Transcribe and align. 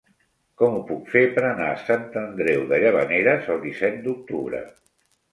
Com 0.59 0.75
ho 0.75 0.79
puc 0.91 1.09
fer 1.15 1.21
per 1.33 1.43
anar 1.49 1.67
a 1.73 1.83
Sant 1.89 2.07
Andreu 2.21 2.63
de 2.71 2.79
Llavaneres 2.85 3.51
el 3.57 3.61
disset 3.67 4.01
d'octubre? 4.07 4.63